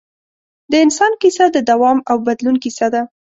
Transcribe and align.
د 0.71 0.73
انسان 0.85 1.11
کیسه 1.21 1.45
د 1.51 1.57
دوام 1.69 1.97
او 2.09 2.17
بدلون 2.27 2.55
کیسه 2.63 2.87
ده. 2.93 3.01